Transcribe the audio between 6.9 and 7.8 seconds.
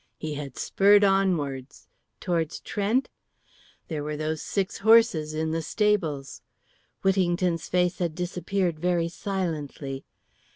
Whittington's